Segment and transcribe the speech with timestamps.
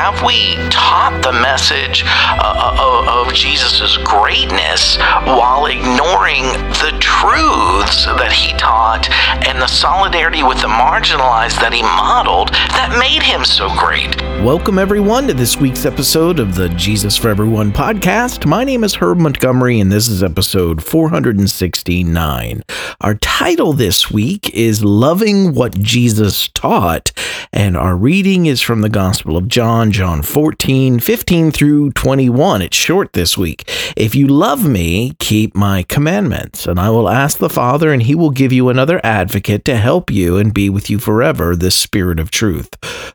[0.00, 4.96] have we taught the message uh, of, of Jesus' greatness
[5.28, 6.44] while ignoring
[6.80, 9.10] the truths that he taught
[9.46, 14.16] and the solidarity with the marginalized that he modeled that made him so great?
[14.42, 18.46] Welcome, everyone, to this week's episode of the Jesus for Everyone podcast.
[18.46, 22.62] My name is Herb Montgomery, and this is episode 469.
[23.02, 27.12] Our title this week is Loving What Jesus Taught,
[27.52, 32.62] and our reading is from the Gospel of John, John 14, 15 through 21.
[32.62, 33.68] It's short this week.
[33.96, 38.14] If you love me, keep my commandments, and I will ask the Father, and he
[38.14, 42.20] will give you another advocate to help you and be with you forever, the Spirit
[42.20, 42.70] of truth.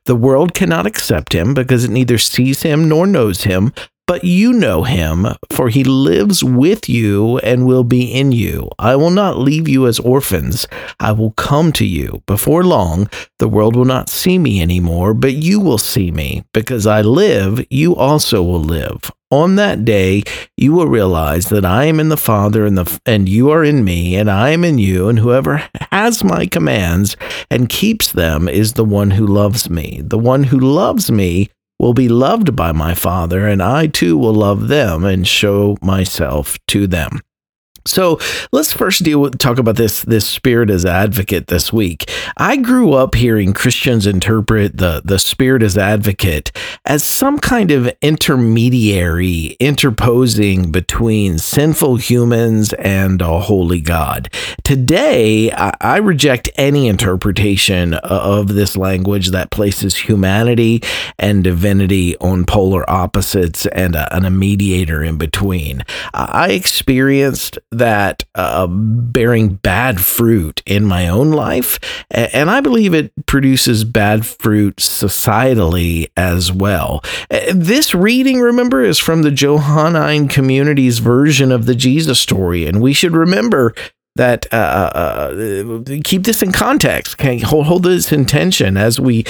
[0.06, 3.74] The world cannot accept him because it neither sees him nor knows him,
[4.08, 8.70] but you know him, for he lives with you and will be in you.
[8.78, 10.68] I will not leave you as orphans.
[11.00, 12.22] I will come to you.
[12.26, 16.44] Before long, the world will not see me anymore, but you will see me.
[16.54, 19.12] Because I live, you also will live.
[19.32, 20.22] On that day,
[20.56, 23.84] you will realize that I am in the Father and the and you are in
[23.84, 27.18] me and I am in you and whoever has my commands
[27.50, 30.02] and keeps them is the one who loves me.
[30.04, 34.34] The one who loves me will be loved by my Father, and I too will
[34.34, 37.22] love them and show myself to them.
[37.88, 38.20] So
[38.52, 42.10] let's first deal with talk about this this spirit as advocate this week.
[42.36, 46.52] I grew up hearing Christians interpret the the spirit as advocate
[46.86, 54.32] as some kind of intermediary interposing between sinful humans and a holy God.
[54.64, 60.82] Today, I, I reject any interpretation of this language that places humanity
[61.20, 65.84] and divinity on polar opposites and a, and a mediator in between.
[66.16, 71.80] I experienced that uh, bearing bad fruit in my own life,
[72.12, 77.04] and I believe it produces bad fruit societally as well.
[77.54, 82.94] This reading, remember, is from the Johannine community's version of the Jesus story, and we
[82.94, 83.74] should remember
[84.16, 87.16] that uh, uh, uh, keep this in context.
[87.20, 89.26] Okay, hold hold this intention as we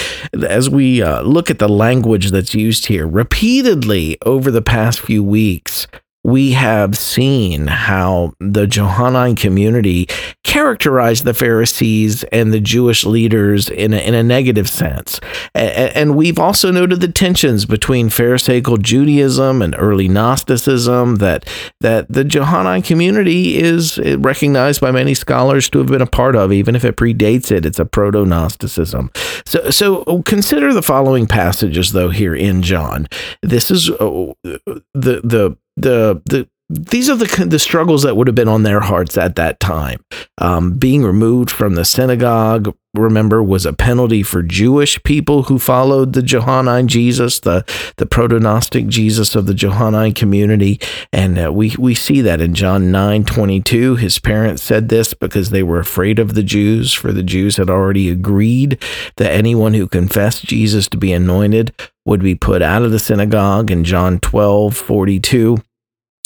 [0.47, 5.23] as we uh, look at the language that's used here repeatedly over the past few
[5.23, 5.87] weeks
[6.25, 10.07] we have seen how the Johannine community
[10.43, 15.19] characterized the Pharisees and the Jewish leaders in a, in a negative sense.
[15.53, 21.47] And we've also noted the tensions between Pharisaical Judaism and early Gnosticism that,
[21.81, 26.51] that the Johannine community is recognized by many scholars to have been a part of,
[26.51, 27.67] even if it predates it.
[27.67, 29.11] It's a proto Gnosticism.
[29.45, 33.07] So, so consider the following passages, though, here in John.
[33.43, 38.35] This is uh, the, the the the these are the the struggles that would have
[38.35, 40.03] been on their hearts at that time.
[40.39, 46.13] Um, being removed from the synagogue, remember, was a penalty for Jewish people who followed
[46.13, 47.63] the Johannine Jesus, the
[47.97, 50.79] the proto-Gnostic Jesus of the Johannine community,
[51.13, 53.95] and uh, we we see that in John nine twenty two.
[53.95, 57.69] His parents said this because they were afraid of the Jews, for the Jews had
[57.69, 58.81] already agreed
[59.17, 61.73] that anyone who confessed Jesus to be anointed
[62.07, 63.69] would be put out of the synagogue.
[63.69, 65.57] In John twelve forty two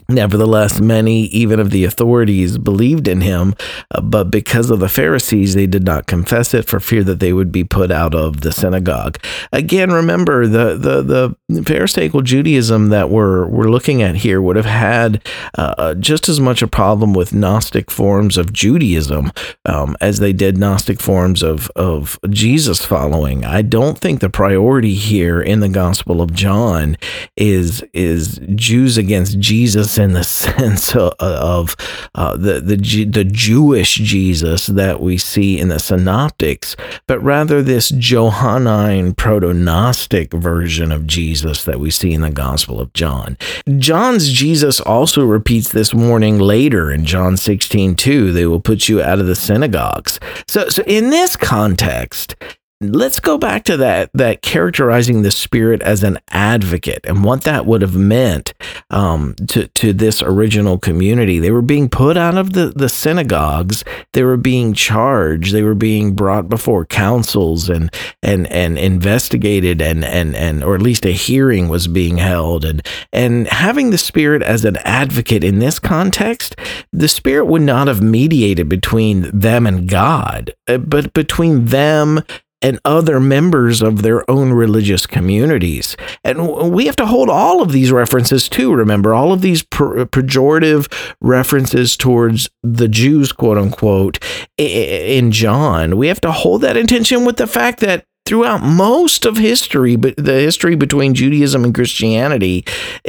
[0.09, 3.53] Nevertheless, many, even of the authorities, believed in him,
[3.91, 7.31] uh, but because of the Pharisees, they did not confess it for fear that they
[7.31, 9.19] would be put out of the synagogue.
[9.51, 14.65] Again, remember the the the Pharisaical Judaism that we're we're looking at here would have
[14.65, 15.25] had
[15.57, 19.31] uh, uh, just as much a problem with Gnostic forms of Judaism
[19.65, 23.45] um, as they did Gnostic forms of of Jesus following.
[23.45, 26.97] I don't think the priority here in the Gospel of John
[27.35, 31.75] is is Jews against Jesus in the sense of, of
[32.13, 36.75] uh, the the the Jewish Jesus that we see in the Synoptics,
[37.07, 42.93] but rather this Johannine proto-Gnostic version of Jesus that we see in the Gospel of
[42.93, 43.37] John.
[43.77, 48.31] John's Jesus also repeats this warning later in John 16, 2.
[48.31, 50.19] They will put you out of the synagogues.
[50.47, 52.35] So, so in this context,
[52.81, 57.65] let's go back to that that characterizing the spirit as an advocate and what that
[57.65, 58.53] would have meant
[58.89, 61.39] um, to to this original community.
[61.39, 63.83] They were being put out of the the synagogues.
[64.13, 65.53] They were being charged.
[65.53, 67.93] They were being brought before councils and
[68.23, 72.85] and and investigated and and and or at least a hearing was being held and
[73.11, 76.55] and having the spirit as an advocate in this context,
[76.93, 82.21] the spirit would not have mediated between them and God, uh, but between them
[82.61, 85.95] and other members of their own religious communities.
[86.23, 88.73] And we have to hold all of these references too.
[88.73, 90.91] Remember, all of these uh, pejorative
[91.21, 94.23] references towards the Jews, quote unquote,
[94.57, 95.97] in John.
[95.97, 100.15] We have to hold that intention with the fact that throughout most of history, but
[100.15, 102.63] the history between Judaism and Christianity,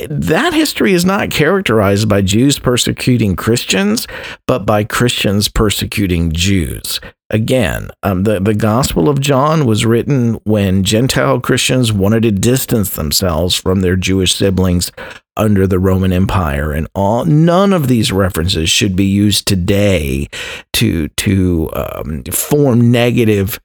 [0.09, 4.09] that history is not characterized by Jews persecuting Christians,
[4.47, 7.01] but by Christians persecuting Jews.
[7.29, 12.95] Again, um, the, the Gospel of John was written when Gentile Christians wanted to distance
[12.95, 14.91] themselves from their Jewish siblings
[15.37, 20.29] under the Roman Empire, and all none of these references should be used today
[20.73, 23.61] to to um, form negative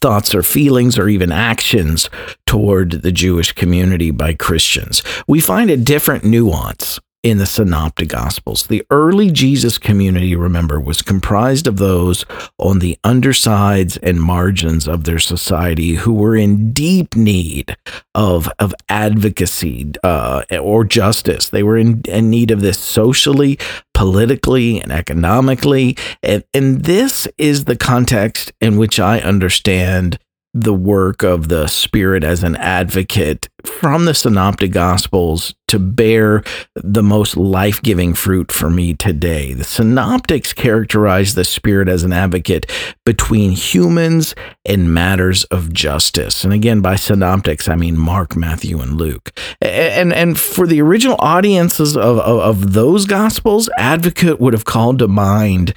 [0.00, 2.08] thoughts or feelings or even actions
[2.46, 5.02] toward the Jewish community by Christians.
[5.26, 8.66] We find a different nuance in the Synoptic Gospels.
[8.66, 12.24] The early Jesus community, remember, was comprised of those
[12.58, 17.76] on the undersides and margins of their society who were in deep need
[18.14, 21.48] of, of advocacy uh, or justice.
[21.48, 23.58] They were in, in need of this socially,
[23.94, 25.96] politically, and economically.
[26.22, 30.18] And, and this is the context in which I understand
[30.54, 36.42] the work of the Spirit as an advocate from the Synoptic Gospels to bear
[36.74, 39.52] the most life giving fruit for me today.
[39.52, 42.70] The Synoptics characterize the Spirit as an advocate
[43.04, 44.34] between humans
[44.64, 46.44] and matters of justice.
[46.44, 49.38] And again, by Synoptics, I mean Mark, Matthew, and Luke.
[49.60, 54.98] And, and for the original audiences of, of, of those Gospels, advocate would have called
[55.00, 55.74] to mind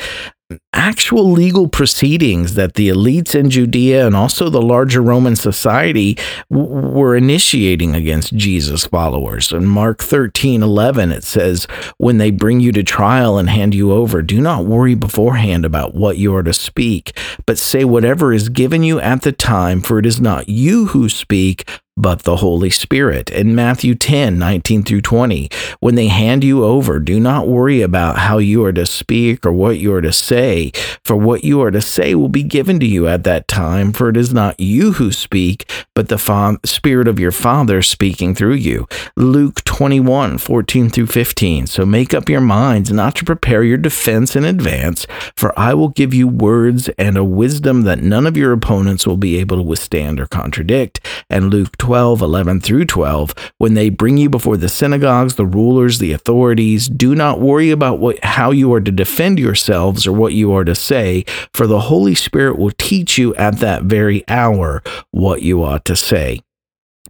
[0.74, 6.18] actual legal proceedings that the elites in Judea and also the larger Roman society
[6.50, 9.52] w- were initiating against Jesus' followers.
[9.52, 11.68] In Mark 13 11, it says,
[11.98, 15.94] When they bring you to trial and hand you over, do not worry beforehand about
[15.94, 20.00] what you are to speak, but say whatever is given you at the time, for
[20.00, 23.30] it is not you who speak, but the Holy Spirit.
[23.30, 25.50] In Matthew 10, 19 through 20,
[25.80, 29.52] when they hand you over, do not worry about how you are to speak or
[29.52, 30.72] what you are to say,
[31.04, 34.10] for what you are to say will be given to you at that time, for
[34.10, 38.54] it is not you who speak, but the fa- Spirit of your Father speaking through
[38.54, 38.88] you.
[39.16, 41.68] Luke 21, 14 through 15.
[41.68, 45.06] So make up your minds not to prepare your defense in advance,
[45.36, 49.18] for I will give you words and a wisdom that none of your opponents will
[49.18, 51.00] be able to withstand or contradict.
[51.30, 56.00] And Luke 12, 11 through 12, when they bring you before the synagogues, the rulers,
[56.00, 60.34] the authorities, do not worry about what, how you are to defend yourselves or what
[60.34, 64.84] you are to say, for the Holy Spirit will teach you at that very hour
[65.12, 66.42] what you ought to say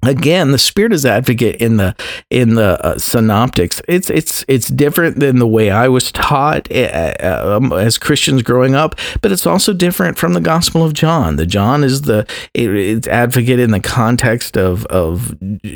[0.04, 1.96] again the spirit is advocate in the
[2.30, 3.82] in the uh, synoptics.
[3.88, 8.76] It's it's it's different than the way i was taught uh, um, as christians growing
[8.76, 11.36] up but it's also different from the gospel of john.
[11.36, 15.36] The john is the it, it's advocate in the context of of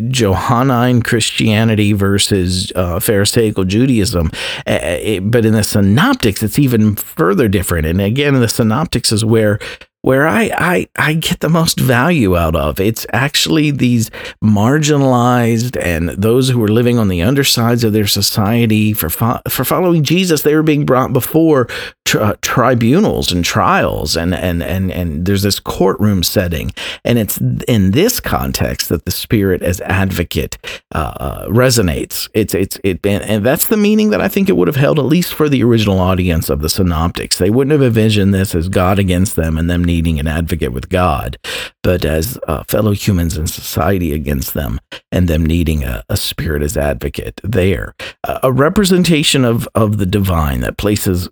[0.09, 4.31] johannine christianity versus uh, pharisaical judaism.
[4.65, 7.85] It, but in the synoptics it's even further different.
[7.87, 9.59] And again the synoptics is where
[10.05, 12.79] where I, I I get the most value out of.
[12.79, 14.11] It's actually these
[14.43, 19.65] marginalized and those who are living on the undersides of their society for fo- for
[19.65, 20.43] following Jesus.
[20.43, 21.67] They were being brought before
[22.05, 26.71] tri- tribunals and trials, and and and and there's this courtroom setting,
[27.03, 30.59] and it's in this context that the Spirit as advocate
[30.93, 32.29] uh, uh resonates.
[32.35, 34.99] It's it's it, and, and that's the meaning that I think it would have held
[34.99, 37.39] at least for the original audience of the Synoptics.
[37.39, 40.89] They wouldn't have envisioned this as God against them and them needing an advocate with
[40.89, 41.37] God,
[41.83, 44.79] but as uh, fellow humans in society against them
[45.11, 47.95] and them needing a, a spirit as advocate there.
[48.43, 51.29] a representation of, of the divine that places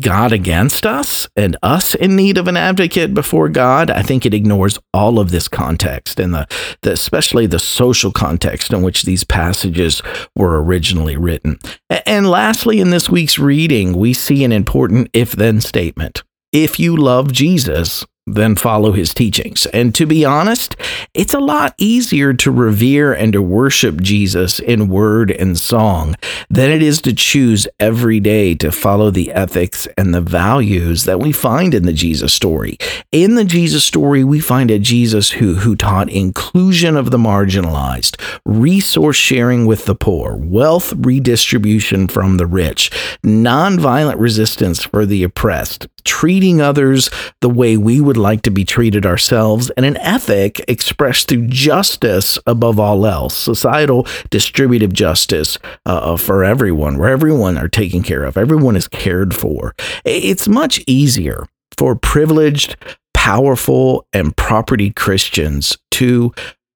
[0.00, 4.34] God against us and us in need of an advocate before God, I think it
[4.34, 6.46] ignores all of this context and the,
[6.82, 10.02] the, especially the social context in which these passages
[10.34, 11.58] were originally written.
[12.06, 16.96] And lastly, in this week's reading, we see an important if then statement if you
[16.96, 19.66] love Jesus, than follow his teachings.
[19.66, 20.76] And to be honest,
[21.14, 26.14] it's a lot easier to revere and to worship Jesus in word and song
[26.50, 31.20] than it is to choose every day to follow the ethics and the values that
[31.20, 32.78] we find in the Jesus story.
[33.12, 38.20] In the Jesus story, we find a Jesus who, who taught inclusion of the marginalized,
[38.44, 42.90] resource sharing with the poor, wealth redistribution from the rich,
[43.24, 49.06] nonviolent resistance for the oppressed, treating others the way we would like to be treated
[49.06, 56.44] ourselves, and an ethic expressed through justice above all else, societal distributive justice uh, for
[56.44, 59.74] everyone, where everyone are taken care of, everyone is cared for.
[60.04, 61.46] It's much easier
[61.76, 62.76] for privileged,
[63.14, 66.32] powerful, and property Christians to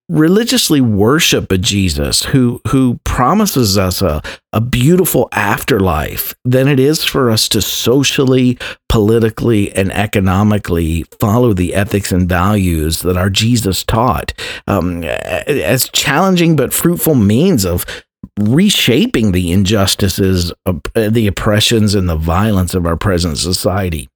[0.09, 4.21] religiously worship a Jesus who who promises us a,
[4.53, 11.75] a beautiful afterlife than it is for us to socially, politically, and economically follow the
[11.75, 14.33] ethics and values that our Jesus taught
[14.67, 17.87] um, as challenging but fruitful means of
[18.39, 20.53] reshaping the injustices,
[20.95, 24.09] the oppressions, and the violence of our present society.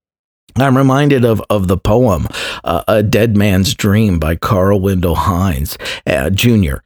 [0.63, 2.29] I'm reminded of, of the poem
[2.65, 6.77] uh, A Dead Man's Dream by Carl Wendell Hines uh, Jr.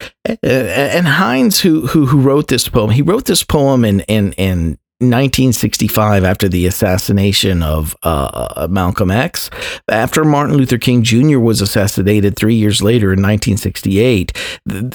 [0.42, 4.78] And Hines, who, who, who wrote this poem, he wrote this poem in, in, in
[5.00, 9.48] 1965 after the assassination of uh, uh Malcolm X.
[9.88, 11.38] After Martin Luther King Jr.
[11.38, 14.36] was assassinated three years later in 1968,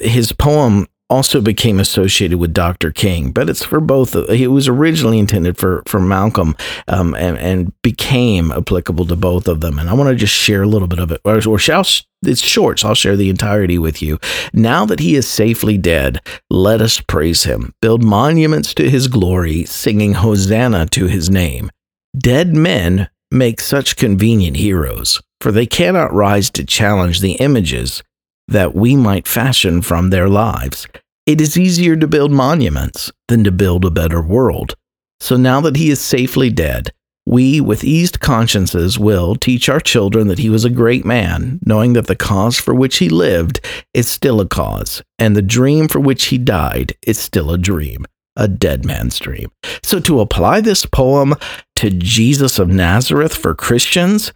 [0.02, 2.92] his poem also became associated with Dr.
[2.92, 4.16] King, but it's for both.
[4.16, 6.56] It was originally intended for for Malcolm,
[6.88, 9.78] um, and and became applicable to both of them.
[9.80, 11.86] And I want to just share a little bit of it, or, or shall
[12.24, 14.20] it's short, so I'll share the entirety with you.
[14.54, 19.66] Now that he is safely dead, let us praise him, build monuments to his glory,
[19.66, 21.70] singing Hosanna to his name.
[22.18, 28.02] Dead men make such convenient heroes, for they cannot rise to challenge the images
[28.48, 30.88] that we might fashion from their lives.
[31.26, 34.76] It is easier to build monuments than to build a better world.
[35.20, 36.92] So now that he is safely dead,
[37.28, 41.94] we, with eased consciences, will teach our children that he was a great man, knowing
[41.94, 43.60] that the cause for which he lived
[43.96, 48.06] is still a cause, and the dream for which he died is still a dream,
[48.36, 49.50] a dead man's dream.
[49.82, 51.34] So, to apply this poem
[51.78, 54.32] to Jesus of Nazareth for Christians,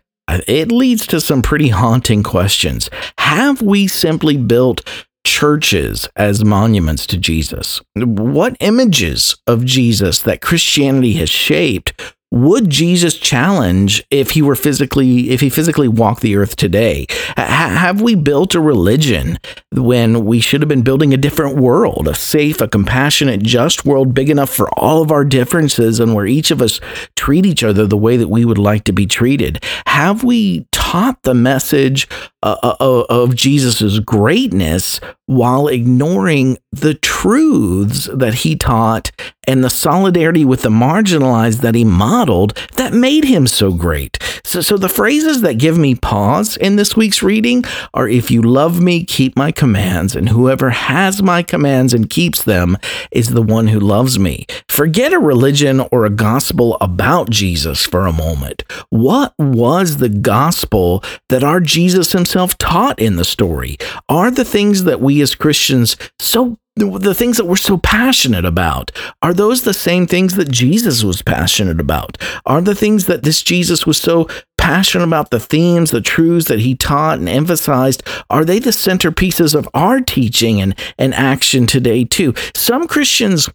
[0.48, 2.90] it leads to some pretty haunting questions.
[3.18, 4.88] Have we simply built
[5.26, 7.82] churches as monuments to Jesus?
[7.96, 15.32] What images of Jesus that Christianity has shaped would Jesus challenge if he were physically
[15.32, 17.08] if he physically walked the earth today?
[17.10, 19.40] H- have we built a religion
[19.72, 24.14] when we should have been building a different world, a safe, a compassionate, just world
[24.14, 26.80] big enough for all of our differences and where each of us
[27.16, 29.64] treat each other the way that we would like to be treated?
[29.88, 32.08] Have we taught the message
[32.44, 39.12] uh, uh, uh of Jesus' greatness while ignoring the truths that he taught
[39.48, 44.18] and the solidarity with the marginalized that he modeled that made him so great.
[44.44, 48.42] So, so the phrases that give me pause in this week's reading are if you
[48.42, 52.78] love me, keep my commands, and whoever has my commands and keeps them
[53.12, 54.46] is the one who loves me.
[54.68, 58.64] Forget a religion or a gospel about Jesus for a moment.
[58.90, 63.78] What was the gospel that our Jesus himself taught in the story?
[64.08, 68.92] Are the things that we as Christians so the things that we're so passionate about
[69.22, 72.18] are those the same things that Jesus was passionate about?
[72.46, 76.60] Are the things that this Jesus was so passionate about the themes, the truths that
[76.60, 82.04] he taught and emphasized, are they the centerpieces of our teaching and, and action today
[82.04, 82.34] too?
[82.56, 83.50] Some Christians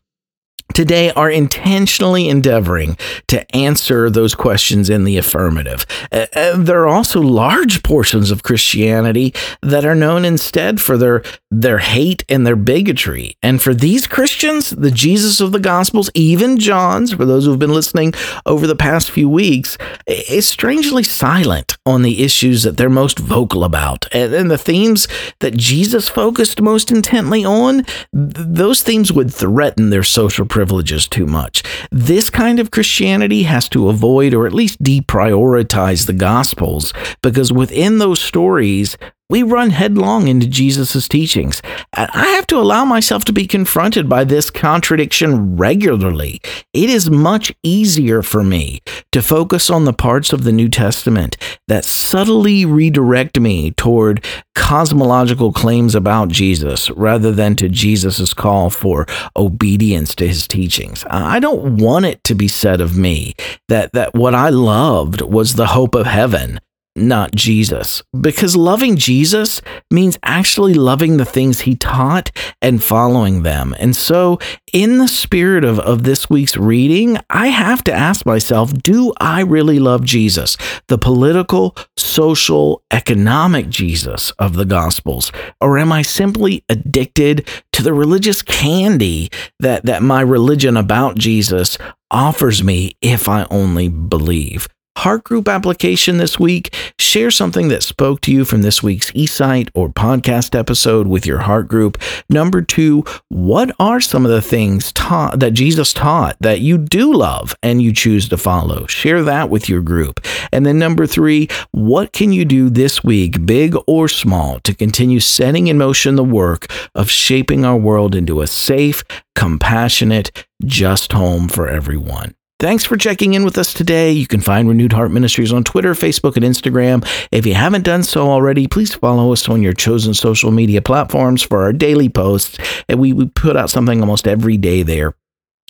[0.73, 2.97] today are intentionally endeavoring
[3.29, 5.87] to answer those questions in the affirmative.
[6.11, 11.23] Uh, uh, there are also large portions of Christianity that are known instead for their
[11.51, 13.37] their hate and their bigotry.
[13.43, 17.73] And for these Christians, the Jesus of the Gospels, even John's, for those who've been
[17.73, 18.13] listening
[18.45, 23.63] over the past few weeks, is strangely silent on the issues that they're most vocal
[23.63, 24.07] about.
[24.13, 25.07] And, and the themes
[25.39, 31.27] that Jesus focused most intently on, th- those themes would threaten their social privileges too
[31.27, 31.65] much.
[31.91, 36.93] This kind of Christianity has to avoid or at least deprioritize the Gospels
[37.25, 38.97] because within those stories,
[39.35, 41.61] we run headlong into Jesus' teachings.
[41.93, 46.41] I have to allow myself to be confronted by this contradiction regularly.
[46.73, 51.37] It is much easier for me to focus on the parts of the New Testament
[51.67, 54.25] that subtly redirect me toward
[54.55, 61.05] cosmological claims about Jesus rather than to Jesus' call for obedience to his teachings.
[61.11, 63.35] I don't want it to be said of me
[63.69, 66.61] that, that what I loved was the hope of heaven
[66.97, 68.03] not Jesus.
[68.19, 69.61] Because loving Jesus
[69.91, 72.31] means actually loving the things he taught
[72.63, 73.75] and following them.
[73.79, 74.39] And so,
[74.73, 79.41] in the spirit of, of this week's reading, I have to ask myself do I
[79.41, 80.57] really love Jesus,
[80.89, 85.33] the political, social, economic Jesus of the Gospels?
[85.61, 91.79] Or am I simply addicted to the religious candy that, that my religion about Jesus
[92.11, 94.69] offers me if I only believe?
[95.05, 96.75] Heart group application this week.
[96.99, 101.41] Share something that spoke to you from this week's eSight or podcast episode with your
[101.41, 102.01] heart group.
[102.31, 107.13] Number two, what are some of the things taught that Jesus taught that you do
[107.13, 108.87] love and you choose to follow?
[108.87, 110.25] Share that with your group.
[110.55, 115.21] And then number three, what can you do this week, big or small, to continue
[115.21, 121.49] setting in motion the work of shaping our world into a safe, compassionate, just home
[121.49, 122.35] for everyone?
[122.61, 124.13] Thanks for checking in with us today.
[124.13, 127.05] You can find Renewed Heart Ministries on Twitter, Facebook, and Instagram.
[127.33, 131.43] If you haven't done so already, please follow us on your chosen social media platforms
[131.43, 132.57] for our daily posts.
[132.89, 135.15] And we, we put out something almost every day there.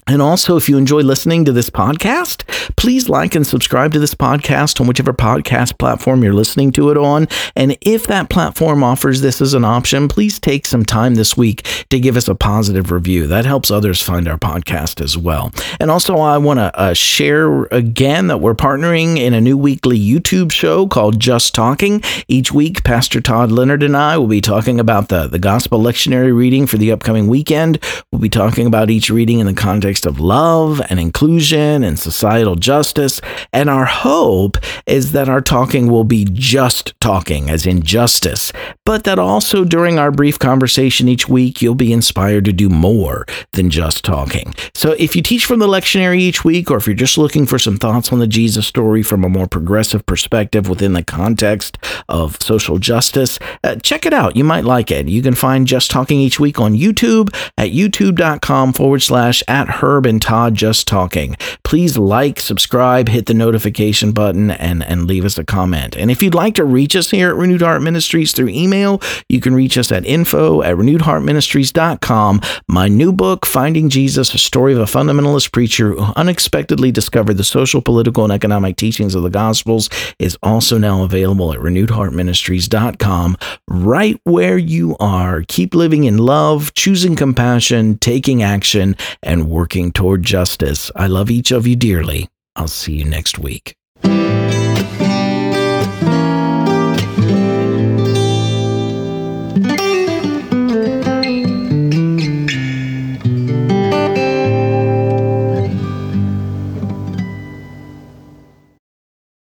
[0.07, 2.47] And also, if you enjoy listening to this podcast,
[2.77, 6.99] please like and subscribe to this podcast on whichever podcast platform you're listening to it
[6.99, 7.27] on.
[7.57, 11.63] And if that platform offers this as an option, please take some time this week
[11.89, 13.27] to give us a positive review.
[13.27, 15.51] That helps others find our podcast as well.
[15.81, 19.99] And also, I want to uh, share again that we're partnering in a new weekly
[19.99, 22.03] YouTube show called Just Talking.
[22.29, 26.37] Each week, Pastor Todd Leonard and I will be talking about the, the gospel lectionary
[26.37, 27.83] reading for the upcoming weekend.
[28.13, 31.99] We'll be talking about each reading in the context context of love and inclusion and
[31.99, 33.21] societal justice.
[33.53, 38.53] And our hope is that our talking will be just talking, as in justice,
[38.85, 43.25] but that also during our brief conversation each week, you'll be inspired to do more
[43.53, 44.53] than just talking.
[44.75, 47.59] So if you teach from the lectionary each week, or if you're just looking for
[47.59, 52.41] some thoughts on the Jesus story from a more progressive perspective within the context of
[52.43, 54.35] social justice, uh, check it out.
[54.35, 55.09] You might like it.
[55.09, 60.07] You can find Just Talking each week on YouTube at youtube.com forward slash at Herb
[60.07, 61.37] and Todd Just Talking.
[61.63, 65.95] Please like, subscribe, hit the notification button, and, and leave us a comment.
[65.95, 69.41] And if you'd like to reach us here at Renewed Heart Ministries through email, you
[69.41, 72.41] can reach us at info at renewedheartministries.com.
[72.67, 77.45] My new book, Finding Jesus, a story of a fundamentalist preacher who unexpectedly discovered the
[77.45, 83.37] social, political, and economic teachings of the Gospels, is also now available at renewedheartministries.com.
[83.69, 90.23] Right where you are, keep living in love, choosing compassion, taking action, and working toward
[90.23, 90.91] justice.
[90.95, 92.29] I love each of you dearly.
[92.55, 93.77] I'll see you next week.